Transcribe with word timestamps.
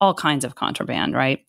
all 0.00 0.14
kinds 0.14 0.44
of 0.44 0.54
contraband, 0.54 1.14
right? 1.14 1.40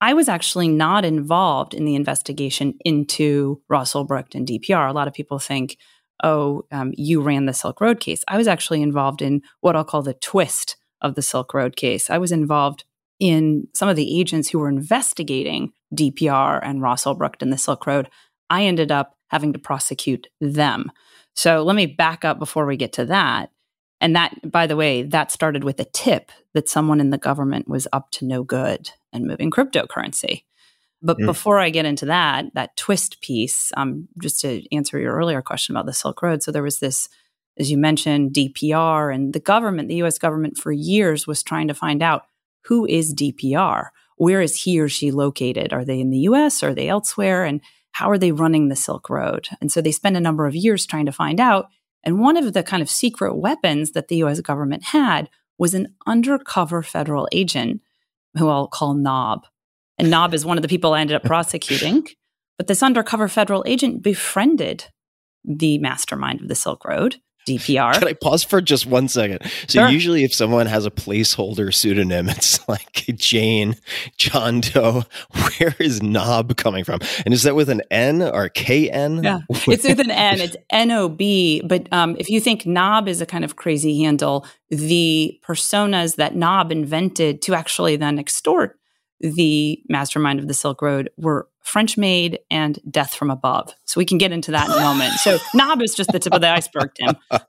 I 0.00 0.14
was 0.14 0.28
actually 0.28 0.68
not 0.68 1.04
involved 1.04 1.74
in 1.74 1.84
the 1.84 1.94
investigation 1.94 2.74
into 2.84 3.60
Ross 3.68 3.92
Ulbricht 3.92 4.34
and 4.34 4.46
DPR. 4.46 4.88
A 4.88 4.92
lot 4.92 5.08
of 5.08 5.14
people 5.14 5.38
think, 5.38 5.76
oh, 6.22 6.64
um, 6.72 6.92
you 6.96 7.20
ran 7.20 7.46
the 7.46 7.52
Silk 7.52 7.80
Road 7.80 8.00
case. 8.00 8.24
I 8.26 8.38
was 8.38 8.48
actually 8.48 8.82
involved 8.82 9.20
in 9.20 9.42
what 9.60 9.76
I'll 9.76 9.84
call 9.84 10.02
the 10.02 10.14
twist 10.14 10.76
of 11.02 11.14
the 11.14 11.22
Silk 11.22 11.52
Road 11.52 11.76
case. 11.76 12.08
I 12.08 12.18
was 12.18 12.32
involved 12.32 12.84
in 13.18 13.68
some 13.74 13.88
of 13.88 13.96
the 13.96 14.18
agents 14.18 14.48
who 14.48 14.58
were 14.58 14.68
investigating 14.68 15.72
DPR 15.94 16.60
and 16.62 16.80
Ross 16.80 17.04
Ulbricht 17.04 17.42
and 17.42 17.52
the 17.52 17.58
Silk 17.58 17.86
Road. 17.86 18.08
I 18.48 18.64
ended 18.64 18.90
up 18.90 19.16
having 19.28 19.52
to 19.52 19.58
prosecute 19.58 20.28
them. 20.40 20.90
So 21.34 21.62
let 21.62 21.76
me 21.76 21.86
back 21.86 22.24
up 22.24 22.38
before 22.38 22.66
we 22.66 22.76
get 22.76 22.94
to 22.94 23.04
that. 23.06 23.50
And 24.00 24.16
that, 24.16 24.50
by 24.50 24.66
the 24.66 24.76
way, 24.76 25.02
that 25.02 25.30
started 25.30 25.64
with 25.64 25.78
a 25.80 25.84
tip 25.84 26.32
that 26.54 26.68
someone 26.68 27.00
in 27.00 27.10
the 27.10 27.18
government 27.18 27.68
was 27.68 27.86
up 27.92 28.10
to 28.12 28.24
no 28.24 28.42
good 28.42 28.90
and 29.12 29.26
moving 29.26 29.50
cryptocurrency. 29.50 30.44
But 31.02 31.18
mm. 31.18 31.26
before 31.26 31.58
I 31.58 31.70
get 31.70 31.86
into 31.86 32.06
that, 32.06 32.46
that 32.54 32.76
twist 32.76 33.20
piece, 33.20 33.72
um, 33.76 34.08
just 34.20 34.40
to 34.40 34.62
answer 34.74 34.98
your 34.98 35.14
earlier 35.14 35.42
question 35.42 35.74
about 35.74 35.86
the 35.86 35.92
Silk 35.92 36.22
Road. 36.22 36.42
So 36.42 36.50
there 36.50 36.62
was 36.62 36.78
this, 36.78 37.08
as 37.58 37.70
you 37.70 37.78
mentioned, 37.78 38.32
DPR, 38.32 39.14
and 39.14 39.32
the 39.32 39.40
government, 39.40 39.88
the 39.88 40.02
US 40.02 40.18
government 40.18 40.56
for 40.56 40.72
years 40.72 41.26
was 41.26 41.42
trying 41.42 41.68
to 41.68 41.74
find 41.74 42.02
out 42.02 42.24
who 42.64 42.86
is 42.86 43.14
DPR? 43.14 43.88
Where 44.16 44.42
is 44.42 44.62
he 44.62 44.78
or 44.80 44.88
she 44.88 45.10
located? 45.10 45.72
Are 45.72 45.84
they 45.84 46.00
in 46.00 46.10
the 46.10 46.18
US? 46.20 46.62
Are 46.62 46.74
they 46.74 46.88
elsewhere? 46.88 47.44
And 47.44 47.62
how 47.92 48.10
are 48.10 48.18
they 48.18 48.32
running 48.32 48.68
the 48.68 48.76
Silk 48.76 49.08
Road? 49.08 49.48
And 49.60 49.72
so 49.72 49.80
they 49.80 49.92
spent 49.92 50.16
a 50.16 50.20
number 50.20 50.46
of 50.46 50.54
years 50.54 50.86
trying 50.86 51.06
to 51.06 51.12
find 51.12 51.40
out. 51.40 51.68
And 52.04 52.20
one 52.20 52.36
of 52.36 52.52
the 52.52 52.62
kind 52.62 52.82
of 52.82 52.90
secret 52.90 53.36
weapons 53.36 53.92
that 53.92 54.08
the 54.08 54.16
US 54.24 54.40
government 54.40 54.84
had 54.84 55.28
was 55.58 55.74
an 55.74 55.94
undercover 56.06 56.82
federal 56.82 57.28
agent 57.32 57.82
who 58.38 58.48
I'll 58.48 58.68
call 58.68 58.94
Nob. 58.94 59.46
And 59.98 60.10
Nob 60.10 60.32
is 60.32 60.46
one 60.46 60.56
of 60.56 60.62
the 60.62 60.68
people 60.68 60.94
I 60.94 61.00
ended 61.00 61.16
up 61.16 61.24
prosecuting. 61.24 62.06
But 62.56 62.66
this 62.66 62.82
undercover 62.82 63.28
federal 63.28 63.64
agent 63.66 64.02
befriended 64.02 64.86
the 65.44 65.78
mastermind 65.78 66.40
of 66.40 66.48
the 66.48 66.54
Silk 66.54 66.84
Road 66.84 67.16
DPR. 67.46 67.94
Can 67.94 68.08
I 68.08 68.12
pause 68.12 68.44
for 68.44 68.60
just 68.60 68.86
one 68.86 69.08
second? 69.08 69.40
So 69.68 69.80
sure. 69.80 69.88
usually 69.88 70.24
if 70.24 70.34
someone 70.34 70.66
has 70.66 70.86
a 70.86 70.90
placeholder 70.90 71.72
pseudonym, 71.72 72.28
it's 72.30 72.66
like 72.68 73.04
Jane, 73.16 73.76
John 74.16 74.60
Doe. 74.60 75.04
Where 75.58 75.74
is 75.78 76.02
Nob 76.02 76.56
coming 76.56 76.84
from? 76.84 77.00
And 77.24 77.34
is 77.34 77.42
that 77.44 77.54
with 77.54 77.68
an 77.68 77.82
N 77.90 78.22
or 78.22 78.48
KN? 78.48 79.22
Yeah, 79.22 79.40
it's 79.50 79.84
with 79.84 80.00
an 80.00 80.10
N. 80.10 80.40
It's 80.40 80.56
N-O-B. 80.70 81.62
But 81.64 81.92
um, 81.92 82.16
if 82.18 82.28
you 82.28 82.40
think 82.40 82.66
Nob 82.66 83.08
is 83.08 83.20
a 83.20 83.26
kind 83.26 83.44
of 83.44 83.56
crazy 83.56 84.02
handle, 84.02 84.46
the 84.68 85.38
personas 85.42 86.16
that 86.16 86.34
Nob 86.34 86.72
invented 86.72 87.42
to 87.42 87.54
actually 87.54 87.96
then 87.96 88.18
extort 88.18 88.79
the 89.20 89.82
mastermind 89.88 90.40
of 90.40 90.48
the 90.48 90.54
Silk 90.54 90.82
Road 90.82 91.10
were 91.16 91.48
French 91.62 91.96
Maid 91.96 92.38
and 92.50 92.78
Death 92.90 93.14
from 93.14 93.30
Above. 93.30 93.74
So 93.84 93.98
we 93.98 94.04
can 94.04 94.18
get 94.18 94.32
into 94.32 94.50
that 94.50 94.68
in 94.68 94.72
a 94.72 94.80
moment. 94.80 95.12
So 95.14 95.38
Nob 95.54 95.82
is 95.82 95.94
just 95.94 96.10
the 96.10 96.18
tip 96.18 96.34
of 96.34 96.40
the 96.40 96.48
iceberg, 96.48 96.90
Tim. 96.94 97.16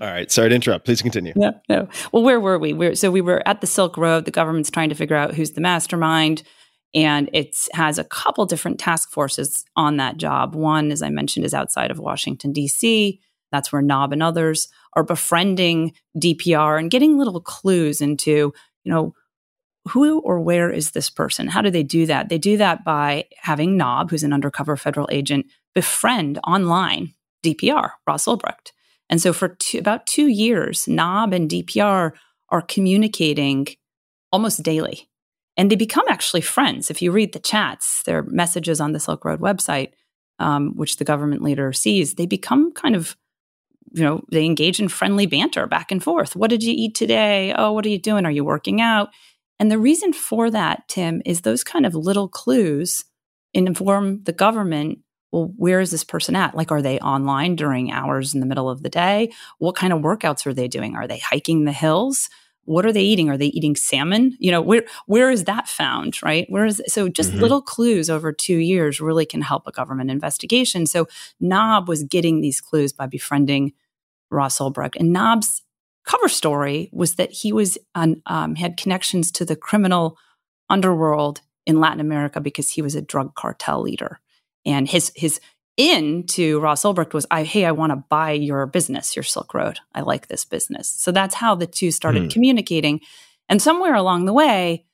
All 0.00 0.08
right. 0.08 0.30
Sorry 0.30 0.50
to 0.50 0.54
interrupt. 0.54 0.84
Please 0.84 1.00
continue. 1.00 1.32
No, 1.34 1.52
no. 1.68 1.88
Well, 2.12 2.22
where 2.22 2.38
were 2.38 2.58
we? 2.58 2.74
We're, 2.74 2.94
so 2.94 3.10
we 3.10 3.22
were 3.22 3.42
at 3.48 3.62
the 3.62 3.66
Silk 3.66 3.96
Road. 3.96 4.26
The 4.26 4.30
government's 4.30 4.70
trying 4.70 4.90
to 4.90 4.94
figure 4.94 5.16
out 5.16 5.34
who's 5.34 5.52
the 5.52 5.62
mastermind. 5.62 6.42
And 6.94 7.30
it 7.32 7.56
has 7.72 7.98
a 7.98 8.04
couple 8.04 8.44
different 8.46 8.78
task 8.78 9.10
forces 9.12 9.64
on 9.76 9.96
that 9.96 10.18
job. 10.18 10.54
One, 10.54 10.92
as 10.92 11.02
I 11.02 11.08
mentioned, 11.08 11.46
is 11.46 11.54
outside 11.54 11.90
of 11.90 11.98
Washington, 11.98 12.52
D.C. 12.52 13.20
That's 13.52 13.72
where 13.72 13.82
Nob 13.82 14.12
and 14.12 14.22
others 14.22 14.68
are 14.94 15.04
befriending 15.04 15.92
DPR 16.18 16.78
and 16.78 16.90
getting 16.90 17.16
little 17.16 17.40
clues 17.40 18.00
into, 18.00 18.52
you 18.84 18.92
know, 18.92 19.14
who 19.90 20.20
or 20.20 20.40
where 20.40 20.70
is 20.70 20.92
this 20.92 21.10
person? 21.10 21.48
How 21.48 21.62
do 21.62 21.70
they 21.70 21.82
do 21.82 22.06
that? 22.06 22.28
They 22.28 22.38
do 22.38 22.56
that 22.56 22.84
by 22.84 23.24
having 23.40 23.76
Nob, 23.76 24.10
who's 24.10 24.22
an 24.22 24.32
undercover 24.32 24.76
federal 24.76 25.08
agent, 25.10 25.46
befriend 25.74 26.38
online 26.46 27.14
DPR, 27.44 27.92
Ross 28.06 28.26
Ulbricht. 28.26 28.72
And 29.08 29.20
so 29.20 29.32
for 29.32 29.48
two, 29.48 29.78
about 29.78 30.06
two 30.06 30.28
years, 30.28 30.86
Nob 30.86 31.32
and 31.32 31.50
DPR 31.50 32.12
are 32.50 32.62
communicating 32.62 33.66
almost 34.32 34.62
daily. 34.62 35.08
And 35.56 35.70
they 35.70 35.76
become 35.76 36.04
actually 36.08 36.40
friends. 36.40 36.90
If 36.90 37.02
you 37.02 37.12
read 37.12 37.32
the 37.32 37.40
chats, 37.40 38.02
their 38.04 38.22
messages 38.22 38.80
on 38.80 38.92
the 38.92 39.00
Silk 39.00 39.24
Road 39.24 39.40
website, 39.40 39.92
um, 40.38 40.76
which 40.76 40.96
the 40.96 41.04
government 41.04 41.42
leader 41.42 41.72
sees, 41.72 42.14
they 42.14 42.26
become 42.26 42.72
kind 42.72 42.94
of, 42.96 43.16
you 43.92 44.02
know, 44.02 44.22
they 44.30 44.44
engage 44.44 44.80
in 44.80 44.88
friendly 44.88 45.26
banter 45.26 45.66
back 45.66 45.90
and 45.90 46.02
forth. 46.02 46.36
What 46.36 46.50
did 46.50 46.62
you 46.62 46.72
eat 46.74 46.94
today? 46.94 47.52
Oh, 47.56 47.72
what 47.72 47.84
are 47.84 47.90
you 47.90 47.98
doing? 47.98 48.24
Are 48.24 48.30
you 48.30 48.44
working 48.44 48.80
out? 48.80 49.10
And 49.60 49.70
the 49.70 49.78
reason 49.78 50.12
for 50.12 50.50
that, 50.50 50.88
Tim, 50.88 51.22
is 51.24 51.42
those 51.42 51.62
kind 51.62 51.86
of 51.86 51.94
little 51.94 52.28
clues 52.28 53.04
inform 53.54 54.24
the 54.24 54.32
government 54.32 55.00
well, 55.32 55.52
where 55.56 55.78
is 55.78 55.92
this 55.92 56.02
person 56.02 56.34
at? 56.34 56.56
Like, 56.56 56.72
are 56.72 56.82
they 56.82 56.98
online 56.98 57.54
during 57.54 57.92
hours 57.92 58.34
in 58.34 58.40
the 58.40 58.46
middle 58.46 58.68
of 58.68 58.82
the 58.82 58.88
day? 58.88 59.30
What 59.58 59.76
kind 59.76 59.92
of 59.92 60.00
workouts 60.00 60.44
are 60.44 60.52
they 60.52 60.66
doing? 60.66 60.96
Are 60.96 61.06
they 61.06 61.18
hiking 61.18 61.64
the 61.64 61.72
hills? 61.72 62.28
What 62.64 62.84
are 62.84 62.92
they 62.92 63.02
eating? 63.02 63.30
Are 63.30 63.36
they 63.36 63.46
eating 63.46 63.76
salmon? 63.76 64.36
You 64.40 64.50
know, 64.50 64.60
where 64.60 64.84
where 65.06 65.30
is 65.30 65.44
that 65.44 65.68
found? 65.68 66.20
Right? 66.22 66.46
Where 66.48 66.66
is 66.66 66.82
so 66.88 67.08
just 67.08 67.30
mm-hmm. 67.30 67.40
little 67.40 67.62
clues 67.62 68.10
over 68.10 68.32
two 68.32 68.56
years 68.56 69.00
really 69.00 69.24
can 69.24 69.40
help 69.40 69.66
a 69.66 69.72
government 69.72 70.10
investigation. 70.10 70.86
So 70.86 71.06
Nob 71.38 71.88
was 71.88 72.02
getting 72.02 72.40
these 72.40 72.60
clues 72.60 72.92
by 72.92 73.06
befriending 73.06 73.72
Ross 74.30 74.58
Ulbricht, 74.58 74.96
and 74.98 75.12
Nob's 75.12 75.62
cover 76.04 76.28
story 76.28 76.88
was 76.92 77.16
that 77.16 77.30
he 77.30 77.52
was 77.52 77.78
on, 77.94 78.22
um, 78.26 78.56
had 78.56 78.76
connections 78.76 79.30
to 79.32 79.44
the 79.44 79.56
criminal 79.56 80.16
underworld 80.68 81.40
in 81.66 81.80
Latin 81.80 82.00
America 82.00 82.40
because 82.40 82.70
he 82.70 82.82
was 82.82 82.94
a 82.94 83.02
drug 83.02 83.34
cartel 83.34 83.82
leader, 83.82 84.20
and 84.64 84.88
his 84.88 85.12
his 85.14 85.40
in 85.76 86.24
to 86.26 86.60
Ross 86.60 86.82
Ulbricht 86.82 87.14
was, 87.14 87.26
I, 87.30 87.42
hey, 87.42 87.64
I 87.64 87.72
want 87.72 87.90
to 87.90 88.04
buy 88.10 88.32
your 88.32 88.66
business, 88.66 89.16
your 89.16 89.22
Silk 89.22 89.54
Road. 89.54 89.78
I 89.94 90.02
like 90.02 90.28
this 90.28 90.44
business. 90.44 90.88
So 90.88 91.10
that's 91.10 91.34
how 91.34 91.54
the 91.54 91.66
two 91.66 91.90
started 91.90 92.24
hmm. 92.24 92.28
communicating. 92.28 93.00
And 93.48 93.62
somewhere 93.62 93.94
along 93.94 94.26
the 94.26 94.34
way, 94.34 94.84